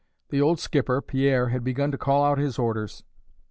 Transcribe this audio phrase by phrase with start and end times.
[0.31, 3.03] The old skipper, Pierre, had begun to call out his orders.